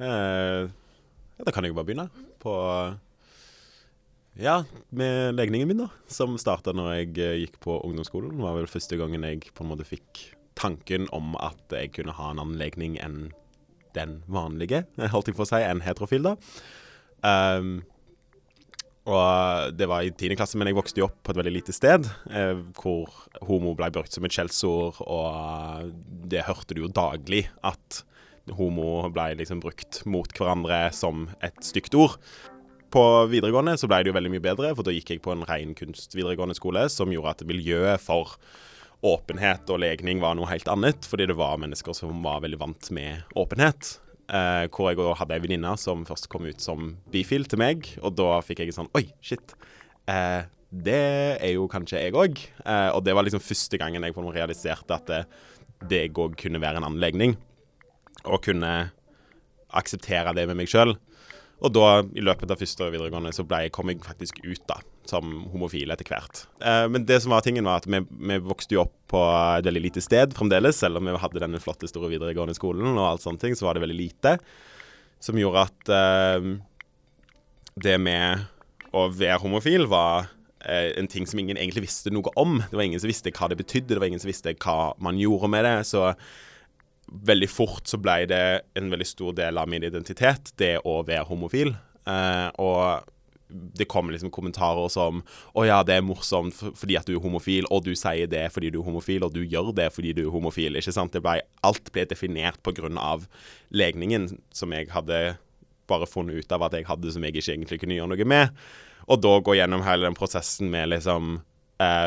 [0.00, 0.70] Eh,
[1.40, 2.08] da kan jeg jo bare begynne
[2.40, 2.54] på
[4.40, 4.62] Ja,
[4.94, 5.88] med legningen min, da.
[6.08, 8.38] Som starta når jeg eh, gikk på ungdomsskolen.
[8.38, 12.14] Det var vel første gangen jeg på en måte fikk tanken om at jeg kunne
[12.16, 13.30] ha en annen legning enn
[13.96, 16.36] den vanlige, holdt jeg på å si, enn heterofil, da.
[17.20, 17.80] Um,
[19.10, 21.74] og det var i tiende klasse, men jeg vokste jo opp på et veldig lite
[21.74, 23.08] sted eh, hvor
[23.48, 25.90] homo ble brukt som et skjellsord, og
[26.30, 28.02] det hørte du jo daglig at
[28.56, 32.18] homo ble liksom brukt mot hverandre som et stygt ord.
[32.90, 35.46] På videregående så ble det jo veldig mye bedre, for da gikk jeg på en
[35.46, 38.34] ren kunstvideregående skole, som gjorde at miljøet for
[39.06, 42.90] åpenhet og legning var noe helt annet, fordi det var mennesker som var veldig vant
[42.96, 43.94] med åpenhet.
[44.30, 48.14] Eh, hvor jeg hadde ei venninne som først kom ut som bifil til meg, og
[48.18, 49.54] da fikk jeg sånn Oi, shit.
[50.10, 51.00] Eh, det
[51.42, 52.42] er jo kanskje jeg òg.
[52.62, 55.22] Eh, og det var liksom første gangen jeg realiserte at det,
[55.90, 57.38] det òg kunne være en annen legning
[58.24, 58.90] og kunne
[59.76, 60.96] akseptere det med meg sjøl.
[61.60, 64.78] Og da, i løpet av første og videregående, så ble, kom jeg faktisk ut da,
[65.08, 66.44] som homofil etter hvert.
[66.64, 69.20] Eh, men det som var tingen var at vi, vi, vokste jo opp på
[69.58, 70.80] et veldig lite sted fremdeles.
[70.80, 73.76] Selv om vi hadde denne flotte, store videregående skolen og alt sånne ting, så var
[73.76, 74.38] det veldig lite.
[75.20, 76.50] Som gjorde at eh,
[77.84, 78.48] det med
[78.96, 80.30] å være homofil var
[80.64, 82.62] eh, en ting som ingen egentlig visste noe om.
[82.64, 85.20] Det var ingen som visste hva det betydde, det var ingen som visste hva man
[85.20, 85.76] gjorde med det.
[85.92, 86.14] så
[87.10, 88.42] veldig fort så ble det
[88.78, 91.74] en veldig stor del av min identitet, det å være homofil.
[92.08, 93.08] Eh, og
[93.50, 95.22] det kom liksom kommentarer som
[95.54, 98.70] 'Å ja, det er morsomt fordi at du er homofil', og du sier det fordi
[98.70, 100.76] du er homofil, og du gjør det fordi du er homofil.
[100.76, 101.12] Ikke sant?
[101.12, 103.26] Ble, alt ble definert pga.
[103.70, 105.38] legningen som jeg hadde
[105.88, 108.50] bare funnet ut av at jeg hadde, som jeg ikke egentlig kunne gjøre noe med.
[109.08, 111.42] Og da gå gjennom hele den prosessen med liksom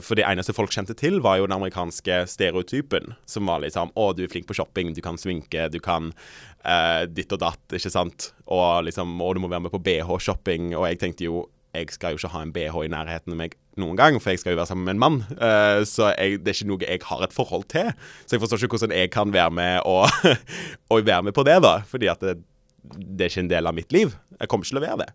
[0.00, 3.12] for det eneste folk kjente til, var jo den amerikanske stereotypen.
[3.28, 6.12] Som var liksom Å, du er flink på shopping, du kan sminke, du kan
[6.64, 8.30] uh, ditt og datt, ikke sant.
[8.48, 10.72] Og liksom Å, du må være med på BH-shopping.
[10.78, 11.46] Og jeg tenkte jo
[11.76, 14.40] jeg skal jo ikke ha en BH i nærheten av meg noen gang, for jeg
[14.40, 15.18] skal jo være sammen med en mann.
[15.36, 17.90] Uh, så jeg, det er ikke noe jeg har et forhold til.
[18.24, 20.08] Så jeg forstår ikke hvordan jeg kan være med og,
[20.92, 21.74] og være med på det, da.
[21.88, 22.38] Fordi at det,
[22.96, 24.16] det er ikke en del av mitt liv.
[24.38, 25.10] Jeg kommer ikke til å være det.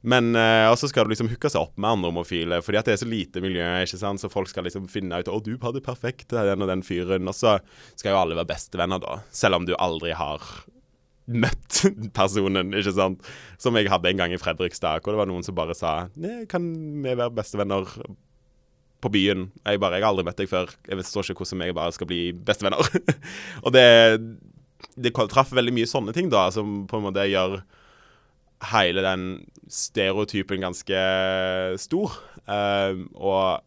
[0.00, 2.94] Men uh, så skal du liksom hooke seg opp med andre homofile, fordi at det
[2.94, 3.66] er så lite miljø.
[3.84, 4.22] ikke sant?
[4.22, 7.28] Så folk skal liksom finne ut 'Å, du hadde perfekt den og den fyren'.
[7.28, 7.58] Og så
[7.94, 9.20] skal jo alle være bestevenner, da.
[9.30, 10.40] Selv om du aldri har
[11.30, 11.82] møtt
[12.18, 13.28] personen, ikke sant.
[13.60, 16.08] Som jeg hadde en gang i Fredrikstad, hvor det var noen som bare sa
[16.48, 16.72] 'Kan
[17.04, 17.84] vi være bestevenner
[19.00, 20.72] på byen?' Jeg bare 'Jeg har aldri møtt deg før.
[20.88, 22.88] Jeg forstår ikke hvordan jeg bare skal bli bestevenner'.
[23.64, 24.38] og det,
[24.96, 27.60] det traff veldig mye sånne ting, da, som på en måte gjør
[28.68, 29.26] hele den
[29.70, 31.00] stereotypen ganske
[31.80, 32.14] stor.
[32.44, 33.64] Uh, og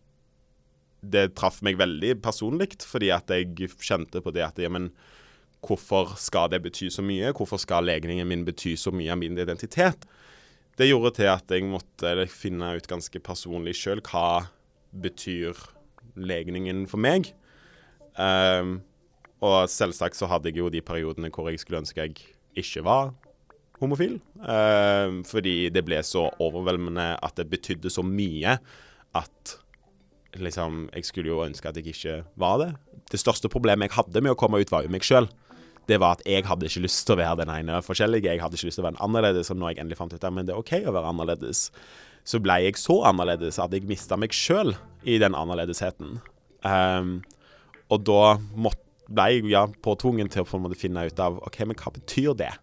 [1.04, 4.92] det traff meg veldig personlig, fordi at jeg kjente på det at jamen,
[5.64, 7.34] hvorfor skal det bety så mye?
[7.36, 10.08] Hvorfor skal legningen min bety så mye av min identitet?
[10.78, 14.48] Det gjorde til at jeg måtte finne ut ganske personlig sjøl hva
[15.04, 15.58] betyr
[16.18, 17.32] legningen for meg.
[18.18, 18.82] Um,
[19.44, 22.20] og selvsagt så hadde jeg jo de periodene hvor jeg skulle ønske jeg
[22.62, 23.14] ikke var
[23.84, 24.18] homofil.
[24.42, 28.58] Eh, fordi det ble så overveldende at det betydde så mye
[29.14, 29.60] at
[30.34, 32.72] liksom Jeg skulle jo ønske at jeg ikke var det.
[33.12, 35.28] Det største problemet jeg hadde med å komme ut, var jo meg sjøl.
[35.86, 38.32] Det var at jeg hadde ikke lyst til å være den ene forskjellige.
[38.32, 39.52] Jeg hadde ikke lyst til å være annerledes.
[39.52, 41.68] Og når jeg endelig fant ut at det er OK å være annerledes,
[42.26, 44.74] så ble jeg så annerledes at jeg mista meg sjøl
[45.04, 46.18] i den annerledesheten.
[46.64, 47.18] Um,
[47.92, 48.80] og da måtte,
[49.14, 52.38] ble jeg ja, påtvungen til å på en finne ut av OK, men hva betyr
[52.40, 52.54] det?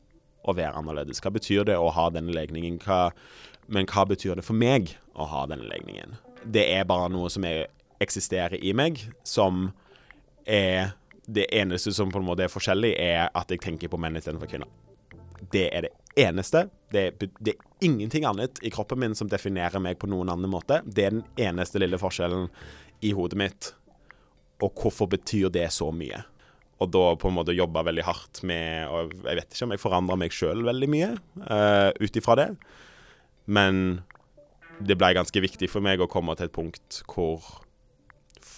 [0.42, 1.20] Å være annerledes?
[1.22, 2.78] Hva betyr det å ha denne legningen?
[2.84, 3.10] Hva,
[3.68, 6.16] men hva betyr det for meg å ha denne legningen?
[6.44, 7.68] Det er bare noe som er,
[8.00, 9.70] eksisterer i meg, som
[10.48, 10.96] er
[11.30, 14.48] Det eneste som på en måte er forskjellig, er at jeg tenker på menn istedenfor
[14.50, 14.66] kvinner.
[15.52, 16.64] Det er det eneste.
[16.90, 20.50] Det er, det er, ingenting annet i kroppen min som definerer meg på noen annen
[20.50, 20.80] måte.
[20.84, 22.48] Det er den eneste lille forskjellen
[23.06, 23.70] i hodet mitt.
[24.60, 26.24] Og hvorfor betyr det så mye?
[26.80, 29.82] Og da på en måte jobba veldig hardt med Og jeg vet ikke om jeg
[29.82, 31.10] forandra meg sjøl veldig mye
[31.44, 32.48] uh, ut ifra det.
[33.50, 34.00] Men
[34.80, 37.44] det ble ganske viktig for meg å komme til et punkt hvor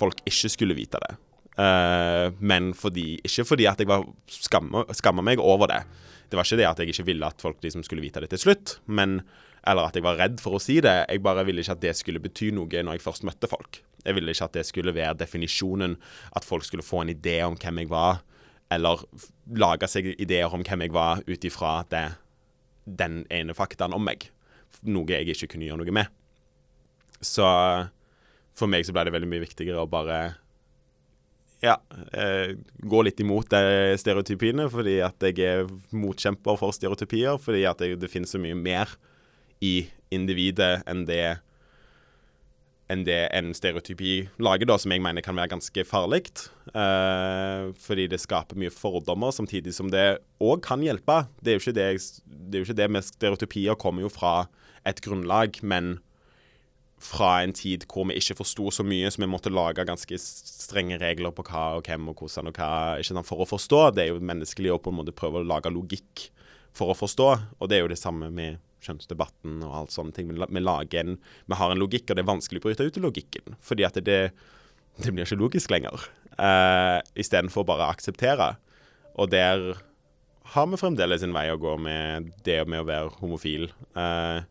[0.03, 1.17] folk ikke skulle vite det.
[1.59, 5.83] Uh, men fordi, ikke fordi at jeg var skamma, meg over det.
[6.31, 8.41] Det var ikke det at jeg ikke ville at folk liksom skulle vite det til
[8.41, 9.19] slutt, men,
[9.69, 10.95] eller at jeg var redd for å si det.
[11.11, 13.83] Jeg bare ville ikke at det skulle bety noe når jeg først møtte folk.
[14.05, 15.97] Jeg ville ikke at det skulle være definisjonen,
[16.37, 18.23] at folk skulle få en idé om hvem jeg var,
[18.73, 19.05] eller
[19.53, 24.29] lage seg ideer om hvem jeg var ut ifra den ene faktaen om meg.
[24.89, 26.13] Noe jeg ikke kunne gjøre noe med.
[27.23, 27.47] Så
[28.59, 30.23] for meg så ble det veldig mye viktigere å bare
[31.63, 31.77] ja,
[32.19, 37.39] eh, gå litt imot de stereotypiene, fordi at jeg er motkjemper for stereotypier.
[37.39, 38.91] Fordi at det, det finnes så mye mer
[39.63, 41.39] i individet enn det
[42.93, 46.27] enn det en stereotypi lager, da, som jeg mener kan være ganske farlig.
[46.73, 51.23] Eh, fordi det skaper mye fordommer, samtidig som det òg kan hjelpe.
[51.41, 51.89] Det er jo ikke det,
[52.27, 54.35] det, er jo ikke det med stereotypier kommer jo fra
[54.89, 55.97] et grunnlag, men
[57.03, 61.01] fra en tid hvor vi ikke forsto så mye, så vi måtte lage ganske strenge
[61.03, 63.81] regler på hva og hvem og hvordan og hva ikke sant, for å forstå.
[63.97, 66.29] Det er jo menneskelig å på en måte prøve å lage logikk
[66.77, 67.29] for å forstå,
[67.59, 70.33] og det er jo det samme med kjønnsdebatten og alt sånne ting.
[70.33, 73.57] Vi, lager en, vi har en logikk, og det er vanskelig å bryte ut logikken.
[73.63, 74.21] Fordi at det,
[74.99, 76.07] det blir ikke logisk lenger.
[76.37, 78.55] Uh, Istedenfor bare å akseptere.
[79.21, 79.75] Og der
[80.53, 83.69] har vi fremdeles en vei å gå med det med å være homofil.
[83.97, 84.43] Uh,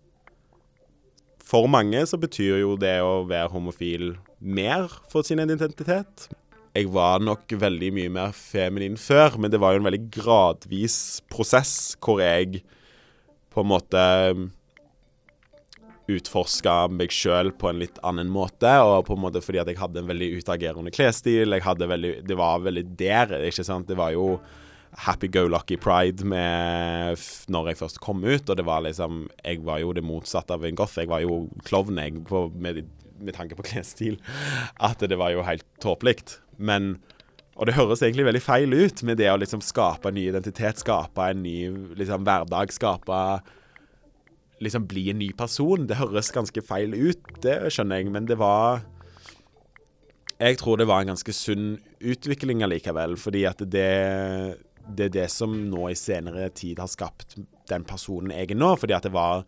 [1.51, 6.29] for mange så betyr jo det å være homofil mer for sin identitet.
[6.71, 10.95] Jeg var nok veldig mye mer feminin før, men det var jo en veldig gradvis
[11.31, 12.61] prosess hvor jeg
[13.51, 14.03] på en måte
[16.11, 18.71] utforska meg sjøl på en litt annen måte.
[18.85, 21.55] Og på en måte fordi at jeg hadde en veldig utagerende klesstil.
[21.55, 23.89] Jeg hadde veldig, det var veldig der, ikke sant.
[23.89, 24.35] Det var jo
[25.05, 27.21] happy-go-lucky pride med
[27.51, 28.49] når jeg først kom ut.
[28.49, 30.99] Og det var liksom Jeg var jo det motsatte av en goth.
[30.99, 32.83] Jeg var jo klovn, med,
[33.19, 34.19] med, tanke på klesstil.
[34.79, 36.21] At det var jo helt tåpelig.
[36.57, 36.97] Men
[37.59, 40.79] Og det høres egentlig veldig feil ut med det å liksom skape en ny identitet,
[40.81, 41.57] skape en ny
[41.99, 43.23] liksom, hverdag, skape
[44.61, 45.87] Liksom bli en ny person.
[45.89, 48.83] Det høres ganske feil ut, det skjønner jeg, men det var
[50.37, 53.87] jeg tror det var en ganske sunn utvikling allikevel, fordi at det
[54.87, 57.37] det er det som nå i senere tid har skapt
[57.71, 58.73] den personen jeg er nå.
[58.79, 59.45] Fordi at det var,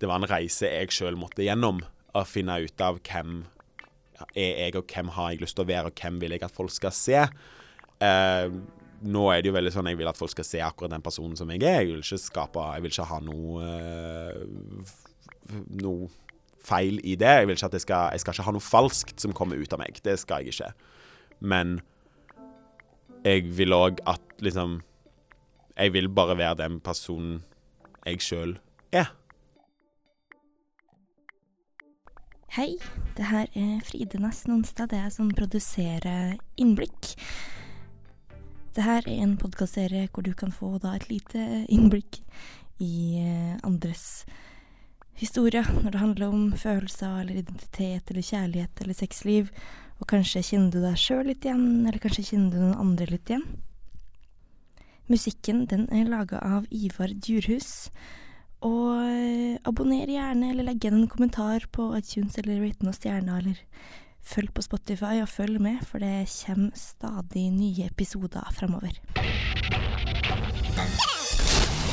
[0.00, 1.82] det var en reise jeg sjøl måtte gjennom.
[2.14, 3.42] Å finne ut av hvem
[4.34, 6.54] er jeg, og hvem har jeg lyst til å være, og hvem vil jeg at
[6.54, 7.20] folk skal se.
[8.04, 8.56] Eh,
[9.04, 11.36] nå er det jo veldig sånn jeg vil at folk skal se akkurat den personen
[11.38, 11.82] som jeg er.
[11.82, 14.92] Jeg vil ikke skape Jeg vil ikke ha noe eh,
[15.82, 16.08] Noe
[16.64, 17.32] feil i det.
[17.40, 19.76] Jeg vil ikke at jeg skal Jeg skal ikke ha noe falskt som kommer ut
[19.76, 20.00] av meg.
[20.04, 20.70] Det skal jeg ikke.
[21.44, 21.80] Men
[23.24, 24.80] jeg vil òg at liksom
[25.76, 27.42] Jeg vil bare være den personen
[28.04, 28.58] jeg sjøl
[28.92, 29.12] er.
[32.54, 32.76] Hei,
[33.16, 34.92] det her er Fride Næss Nonstad.
[34.92, 37.08] Det er jeg som produserer Innblikk.
[38.76, 42.20] Det her er en podkastserie hvor du kan få da et lite innblikk
[42.78, 44.22] i eh, andres
[45.18, 49.50] historie når det handler om følelser eller identitet eller kjærlighet eller sexliv.
[49.98, 53.34] Og kanskje kjenner du deg sjøl litt igjen, eller kanskje kjenner du noen andre litt
[53.34, 53.48] igjen.
[55.10, 57.90] Musikken den er laga av Ivar Djurhus.
[58.62, 59.33] Og
[59.64, 63.92] abonner gjerne, eller legg igjen en kommentar på iTunes, eller rate noen stjerner, eller
[64.24, 69.00] følg på Spotify, og følg med, for det kommer stadig nye episoder framover.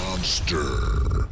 [0.01, 1.31] Monster.